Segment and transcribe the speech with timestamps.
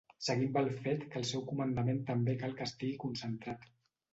[0.27, 3.71] Seguí amb el fet que el seu comandament també cal que estigui concentrat.